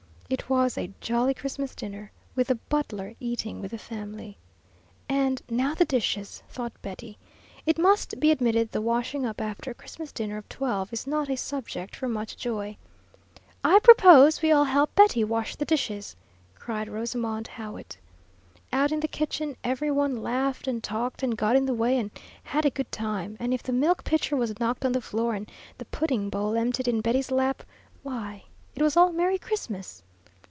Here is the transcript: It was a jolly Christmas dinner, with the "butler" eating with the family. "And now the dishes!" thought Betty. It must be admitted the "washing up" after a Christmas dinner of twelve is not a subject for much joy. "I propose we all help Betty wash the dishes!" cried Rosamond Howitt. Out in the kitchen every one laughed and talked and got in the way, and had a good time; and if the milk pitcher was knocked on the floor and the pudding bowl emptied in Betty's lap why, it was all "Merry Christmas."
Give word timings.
It 0.31 0.49
was 0.49 0.77
a 0.77 0.93
jolly 1.01 1.33
Christmas 1.33 1.75
dinner, 1.75 2.09
with 2.35 2.47
the 2.47 2.55
"butler" 2.55 3.15
eating 3.19 3.59
with 3.59 3.71
the 3.71 3.77
family. 3.77 4.37
"And 5.09 5.41
now 5.49 5.73
the 5.75 5.83
dishes!" 5.83 6.41
thought 6.47 6.71
Betty. 6.81 7.17
It 7.65 7.77
must 7.77 8.17
be 8.17 8.31
admitted 8.31 8.71
the 8.71 8.79
"washing 8.79 9.25
up" 9.25 9.41
after 9.41 9.71
a 9.71 9.73
Christmas 9.73 10.13
dinner 10.13 10.37
of 10.37 10.47
twelve 10.47 10.93
is 10.93 11.05
not 11.05 11.29
a 11.29 11.35
subject 11.35 11.97
for 11.97 12.07
much 12.07 12.37
joy. 12.37 12.77
"I 13.61 13.79
propose 13.79 14.41
we 14.41 14.53
all 14.53 14.63
help 14.63 14.95
Betty 14.95 15.21
wash 15.25 15.57
the 15.57 15.65
dishes!" 15.65 16.15
cried 16.55 16.87
Rosamond 16.87 17.47
Howitt. 17.49 17.97
Out 18.71 18.93
in 18.93 19.01
the 19.01 19.09
kitchen 19.09 19.57
every 19.65 19.91
one 19.91 20.23
laughed 20.23 20.65
and 20.65 20.81
talked 20.81 21.23
and 21.23 21.35
got 21.35 21.57
in 21.57 21.65
the 21.65 21.73
way, 21.73 21.97
and 21.97 22.09
had 22.43 22.65
a 22.65 22.69
good 22.69 22.89
time; 22.89 23.35
and 23.37 23.53
if 23.53 23.63
the 23.63 23.73
milk 23.73 24.05
pitcher 24.05 24.37
was 24.37 24.57
knocked 24.61 24.85
on 24.85 24.93
the 24.93 25.01
floor 25.01 25.35
and 25.35 25.51
the 25.77 25.83
pudding 25.91 26.29
bowl 26.29 26.55
emptied 26.55 26.87
in 26.87 27.01
Betty's 27.01 27.31
lap 27.31 27.63
why, 28.01 28.45
it 28.75 28.81
was 28.81 28.95
all 28.95 29.11
"Merry 29.11 29.37
Christmas." 29.37 30.03